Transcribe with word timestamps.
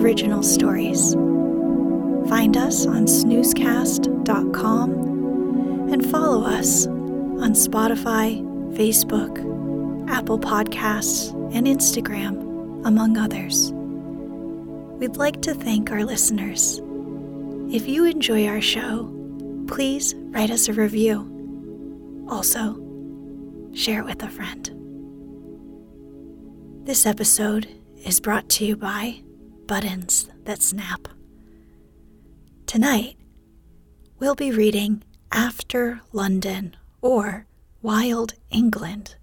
Original 0.00 0.42
stories. 0.42 1.12
Find 2.28 2.56
us 2.56 2.86
on 2.86 3.04
snoozecast.com 3.04 4.90
and 5.92 6.10
follow 6.10 6.44
us 6.44 6.86
on 6.86 7.52
Spotify, 7.52 8.40
Facebook, 8.74 9.38
Apple 10.08 10.38
Podcasts, 10.38 11.32
and 11.54 11.66
Instagram, 11.66 12.86
among 12.86 13.18
others. 13.18 13.72
We'd 15.00 15.16
like 15.16 15.42
to 15.42 15.52
thank 15.54 15.90
our 15.90 16.04
listeners. 16.04 16.80
If 17.70 17.86
you 17.86 18.04
enjoy 18.04 18.46
our 18.46 18.60
show, 18.60 19.12
please 19.68 20.14
write 20.16 20.50
us 20.50 20.68
a 20.68 20.72
review. 20.72 22.26
Also, 22.30 22.80
share 23.74 24.00
it 24.00 24.06
with 24.06 24.22
a 24.22 24.28
friend. 24.28 24.70
This 26.86 27.04
episode 27.06 27.68
is 28.04 28.18
brought 28.20 28.48
to 28.50 28.64
you 28.64 28.76
by 28.76 29.22
Buttons 29.70 30.28
That 30.46 30.62
Snap. 30.62 31.06
Tonight, 32.66 33.14
we'll 34.18 34.34
be 34.34 34.50
reading 34.50 35.04
After 35.30 36.00
London 36.12 36.76
or 37.00 37.46
Wild 37.80 38.34
England, 38.50 39.14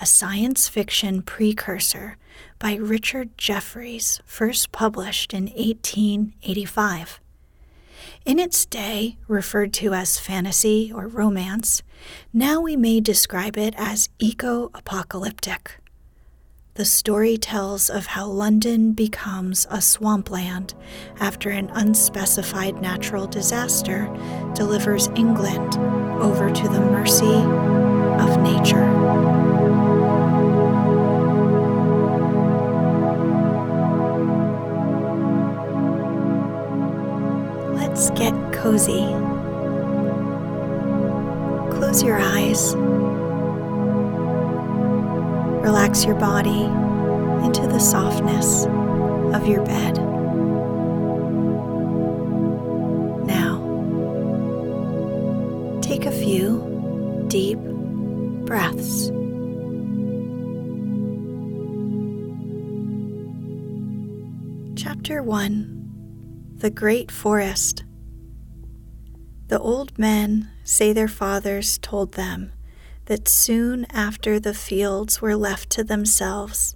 a 0.00 0.06
science 0.06 0.70
fiction 0.70 1.20
precursor 1.20 2.16
by 2.58 2.76
Richard 2.76 3.36
Jefferies, 3.36 4.22
first 4.24 4.72
published 4.72 5.34
in 5.34 5.48
1885. 5.48 7.20
In 8.24 8.38
its 8.38 8.64
day, 8.64 9.18
referred 9.28 9.74
to 9.74 9.92
as 9.92 10.18
fantasy 10.18 10.90
or 10.94 11.08
romance, 11.08 11.82
now 12.32 12.58
we 12.58 12.74
may 12.74 13.00
describe 13.00 13.58
it 13.58 13.74
as 13.76 14.08
eco 14.18 14.70
apocalyptic. 14.72 15.78
The 16.76 16.84
story 16.84 17.36
tells 17.36 17.88
of 17.88 18.06
how 18.06 18.26
London 18.26 18.94
becomes 18.94 19.64
a 19.70 19.80
swampland 19.80 20.74
after 21.20 21.50
an 21.50 21.70
unspecified 21.70 22.82
natural 22.82 23.28
disaster 23.28 24.12
delivers 24.56 25.06
England 25.14 25.76
over 26.20 26.50
to 26.50 26.68
the 26.68 26.80
mercy 26.80 27.36
of 28.18 28.42
nature. 28.42 28.90
Let's 37.72 38.10
get 38.10 38.34
cozy. 38.52 39.06
Close 41.78 42.02
your 42.02 42.18
eyes. 42.18 42.74
Relax 45.64 46.04
your 46.04 46.14
body 46.16 46.64
into 47.46 47.66
the 47.66 47.78
softness 47.78 48.66
of 49.34 49.46
your 49.46 49.64
bed. 49.64 49.96
Now, 53.26 53.62
take 55.80 56.04
a 56.04 56.12
few 56.12 57.24
deep 57.28 57.58
breaths. 58.44 59.06
Chapter 64.76 65.22
1 65.22 66.56
The 66.58 66.68
Great 66.68 67.10
Forest. 67.10 67.84
The 69.48 69.58
old 69.58 69.98
men 69.98 70.50
say 70.62 70.92
their 70.92 71.08
fathers 71.08 71.78
told 71.78 72.12
them 72.12 72.52
that 73.06 73.28
soon 73.28 73.86
after 73.90 74.40
the 74.40 74.54
fields 74.54 75.20
were 75.20 75.36
left 75.36 75.70
to 75.70 75.84
themselves, 75.84 76.74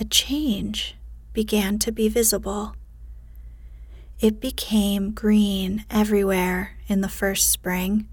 a 0.00 0.04
change 0.04 0.96
began 1.32 1.78
to 1.78 1.92
be 1.92 2.08
visible. 2.08 2.74
It 4.20 4.40
became 4.40 5.12
green 5.12 5.84
everywhere 5.90 6.76
in 6.88 7.02
the 7.02 7.08
first 7.08 7.50
spring, 7.50 8.08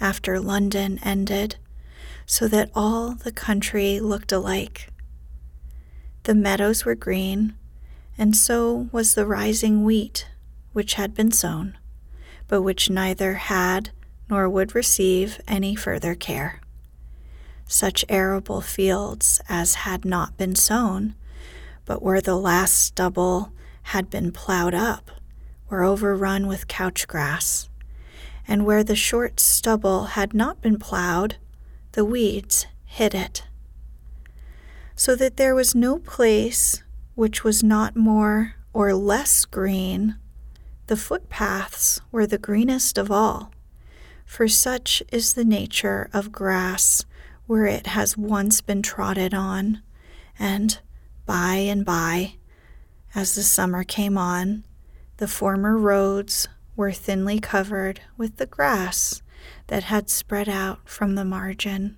after 0.00 0.40
London 0.40 0.98
ended, 1.02 1.56
so 2.26 2.48
that 2.48 2.70
all 2.74 3.14
the 3.14 3.32
country 3.32 4.00
looked 4.00 4.32
alike. 4.32 4.88
The 6.22 6.34
meadows 6.34 6.86
were 6.86 6.94
green, 6.94 7.54
and 8.16 8.34
so 8.34 8.88
was 8.92 9.14
the 9.14 9.26
rising 9.26 9.84
wheat 9.84 10.26
which 10.72 10.94
had 10.94 11.14
been 11.14 11.30
sown, 11.30 11.76
but 12.48 12.62
which 12.62 12.88
neither 12.88 13.34
had 13.34 13.90
nor 14.30 14.48
would 14.48 14.74
receive 14.74 15.40
any 15.46 15.74
further 15.74 16.14
care. 16.14 16.60
Such 17.66 18.04
arable 18.08 18.60
fields 18.60 19.40
as 19.48 19.74
had 19.74 20.04
not 20.04 20.36
been 20.36 20.54
sown, 20.54 21.14
but 21.84 22.02
where 22.02 22.20
the 22.20 22.36
last 22.36 22.74
stubble 22.74 23.52
had 23.84 24.10
been 24.10 24.32
plowed 24.32 24.74
up, 24.74 25.10
were 25.68 25.82
overrun 25.82 26.46
with 26.46 26.68
couch 26.68 27.06
grass, 27.08 27.68
and 28.46 28.64
where 28.64 28.84
the 28.84 28.96
short 28.96 29.40
stubble 29.40 30.04
had 30.04 30.34
not 30.34 30.60
been 30.60 30.78
plowed, 30.78 31.36
the 31.92 32.04
weeds 32.04 32.66
hid 32.84 33.14
it. 33.14 33.44
So 34.94 35.16
that 35.16 35.36
there 35.36 35.54
was 35.54 35.74
no 35.74 35.98
place 35.98 36.82
which 37.14 37.44
was 37.44 37.62
not 37.62 37.96
more 37.96 38.54
or 38.72 38.94
less 38.94 39.44
green. 39.44 40.16
The 40.86 40.96
footpaths 40.96 42.00
were 42.12 42.26
the 42.26 42.38
greenest 42.38 42.98
of 42.98 43.10
all, 43.10 43.52
for 44.24 44.48
such 44.48 45.02
is 45.10 45.34
the 45.34 45.44
nature 45.44 46.08
of 46.12 46.32
grass 46.32 47.04
where 47.46 47.66
it 47.66 47.88
has 47.88 48.16
once 48.16 48.60
been 48.60 48.82
trodden 48.82 49.34
on, 49.34 49.82
and 50.38 50.78
by 51.26 51.54
and 51.56 51.84
by, 51.84 52.34
as 53.14 53.34
the 53.34 53.42
summer 53.42 53.84
came 53.84 54.18
on, 54.18 54.64
the 55.18 55.28
former 55.28 55.76
roads 55.78 56.48
were 56.76 56.92
thinly 56.92 57.38
covered 57.38 58.00
with 58.16 58.36
the 58.36 58.46
grass 58.46 59.22
that 59.68 59.84
had 59.84 60.10
spread 60.10 60.48
out 60.48 60.88
from 60.88 61.14
the 61.14 61.24
margin. 61.24 61.96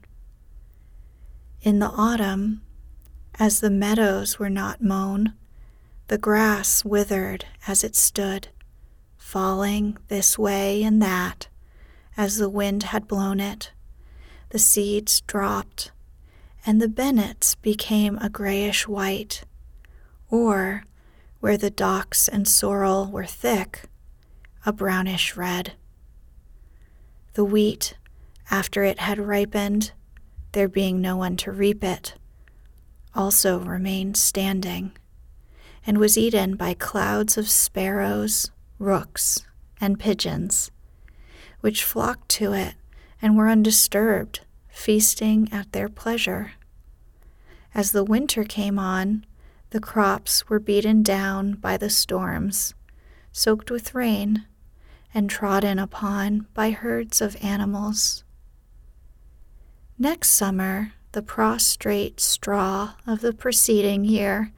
In 1.62 1.78
the 1.78 1.90
autumn, 1.90 2.62
as 3.38 3.60
the 3.60 3.70
meadows 3.70 4.38
were 4.38 4.50
not 4.50 4.82
mown, 4.82 5.34
the 6.08 6.18
grass 6.18 6.84
withered 6.84 7.46
as 7.66 7.82
it 7.82 7.96
stood, 7.96 8.48
falling 9.16 9.96
this 10.08 10.38
way 10.38 10.82
and 10.82 11.02
that 11.02 11.48
as 12.16 12.36
the 12.36 12.48
wind 12.48 12.84
had 12.84 13.08
blown 13.08 13.40
it. 13.40 13.72
The 14.50 14.58
seeds 14.60 15.22
dropped, 15.22 15.90
and 16.64 16.80
the 16.80 16.88
bennets 16.88 17.56
became 17.56 18.16
a 18.18 18.30
grayish 18.30 18.86
white, 18.86 19.42
or, 20.30 20.84
where 21.40 21.56
the 21.56 21.70
docks 21.70 22.28
and 22.28 22.46
sorrel 22.46 23.10
were 23.10 23.26
thick, 23.26 23.82
a 24.64 24.72
brownish 24.72 25.36
red. 25.36 25.72
The 27.34 27.44
wheat, 27.44 27.94
after 28.50 28.84
it 28.84 29.00
had 29.00 29.18
ripened, 29.18 29.92
there 30.52 30.68
being 30.68 31.00
no 31.00 31.16
one 31.16 31.36
to 31.38 31.52
reap 31.52 31.82
it, 31.82 32.14
also 33.14 33.58
remained 33.58 34.16
standing, 34.16 34.92
and 35.86 35.98
was 35.98 36.16
eaten 36.16 36.56
by 36.56 36.74
clouds 36.74 37.36
of 37.36 37.50
sparrows, 37.50 38.50
rooks, 38.78 39.44
and 39.80 39.98
pigeons, 39.98 40.70
which 41.60 41.84
flocked 41.84 42.28
to 42.30 42.52
it 42.52 42.74
and 43.26 43.36
were 43.36 43.48
undisturbed, 43.48 44.42
feasting 44.68 45.48
at 45.50 45.72
their 45.72 45.88
pleasure. 45.88 46.52
As 47.74 47.90
the 47.90 48.04
winter 48.04 48.44
came 48.44 48.78
on, 48.78 49.26
the 49.70 49.80
crops 49.80 50.48
were 50.48 50.60
beaten 50.60 51.02
down 51.02 51.54
by 51.54 51.76
the 51.76 51.90
storms, 51.90 52.72
soaked 53.32 53.68
with 53.68 53.96
rain, 53.96 54.44
and 55.12 55.28
trodden 55.28 55.76
upon 55.76 56.46
by 56.54 56.70
herds 56.70 57.20
of 57.20 57.36
animals. 57.42 58.22
Next 59.98 60.30
summer, 60.30 60.92
the 61.10 61.22
prostrate 61.22 62.20
straw 62.20 62.94
of 63.08 63.22
the 63.22 63.32
preceding 63.32 64.04
year 64.04 64.52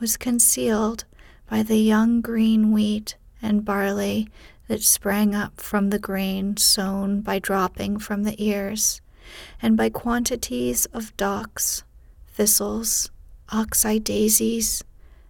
was 0.00 0.16
concealed 0.16 1.04
by 1.46 1.62
the 1.62 1.76
young 1.76 2.22
green 2.22 2.72
wheat 2.72 3.16
and 3.44 3.64
barley 3.64 4.26
that 4.68 4.82
sprang 4.82 5.34
up 5.34 5.60
from 5.60 5.90
the 5.90 5.98
grain 5.98 6.56
sown 6.56 7.20
by 7.20 7.38
dropping 7.38 7.98
from 7.98 8.22
the 8.22 8.42
ears, 8.42 9.02
and 9.60 9.76
by 9.76 9.90
quantities 9.90 10.86
of 10.86 11.16
docks, 11.18 11.84
thistles, 12.26 13.10
oxeye 13.50 13.98
daisies, 13.98 14.82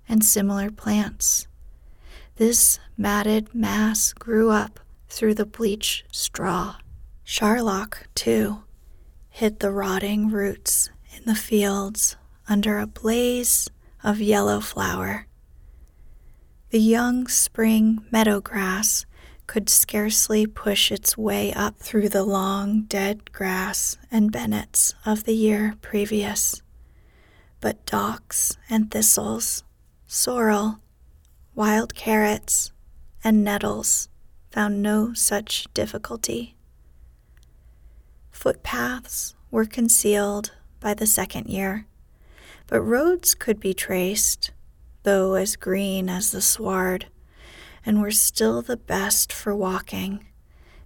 and 0.08 0.24
similar 0.24 0.70
plants. 0.70 1.48
This 2.36 2.78
matted 2.96 3.52
mass 3.54 4.12
grew 4.12 4.50
up 4.50 4.78
through 5.08 5.34
the 5.34 5.46
bleached 5.46 6.04
straw. 6.14 6.76
Charlock, 7.24 8.08
too, 8.14 8.62
hid 9.28 9.58
the 9.58 9.72
rotting 9.72 10.30
roots 10.30 10.90
in 11.16 11.24
the 11.24 11.34
fields 11.34 12.16
under 12.48 12.78
a 12.78 12.86
blaze 12.86 13.68
of 14.04 14.20
yellow 14.20 14.60
flower. 14.60 15.26
The 16.74 16.80
young 16.80 17.28
spring 17.28 18.04
meadow 18.10 18.40
grass 18.40 19.06
could 19.46 19.68
scarcely 19.68 20.44
push 20.44 20.90
its 20.90 21.16
way 21.16 21.52
up 21.52 21.76
through 21.76 22.08
the 22.08 22.24
long 22.24 22.82
dead 22.86 23.30
grass 23.30 23.96
and 24.10 24.32
bennets 24.32 24.92
of 25.06 25.22
the 25.22 25.36
year 25.36 25.76
previous. 25.82 26.62
But 27.60 27.86
docks 27.86 28.58
and 28.68 28.90
thistles, 28.90 29.62
sorrel, 30.08 30.80
wild 31.54 31.94
carrots, 31.94 32.72
and 33.22 33.44
nettles 33.44 34.08
found 34.50 34.82
no 34.82 35.12
such 35.14 35.68
difficulty. 35.74 36.56
Footpaths 38.32 39.36
were 39.48 39.64
concealed 39.64 40.50
by 40.80 40.92
the 40.94 41.06
second 41.06 41.46
year, 41.46 41.86
but 42.66 42.80
roads 42.80 43.36
could 43.36 43.60
be 43.60 43.74
traced, 43.74 44.50
though 45.04 45.34
as 45.34 45.56
green 45.56 46.08
as 46.08 46.32
the 46.32 46.42
sward, 46.42 47.06
and 47.86 48.00
were 48.00 48.10
still 48.10 48.60
the 48.60 48.76
best 48.76 49.32
for 49.32 49.54
walking, 49.54 50.26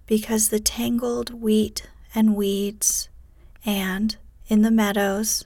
because 0.05 0.49
the 0.49 0.59
tangled 0.59 1.41
wheat 1.41 1.89
and 2.13 2.35
weeds, 2.35 3.09
and, 3.65 4.17
in 4.47 4.61
the 4.61 4.71
meadows, 4.71 5.45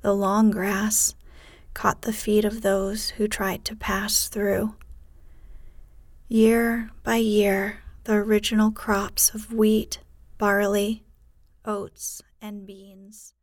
the 0.00 0.14
long 0.14 0.50
grass, 0.50 1.14
caught 1.74 2.02
the 2.02 2.12
feet 2.12 2.44
of 2.44 2.62
those 2.62 3.10
who 3.10 3.28
tried 3.28 3.64
to 3.64 3.76
pass 3.76 4.28
through. 4.28 4.74
Year 6.28 6.90
by 7.02 7.16
year, 7.16 7.80
the 8.04 8.14
original 8.14 8.70
crops 8.70 9.34
of 9.34 9.52
wheat, 9.52 10.00
barley, 10.38 11.04
oats, 11.64 12.22
and 12.40 12.66
beans 12.66 13.33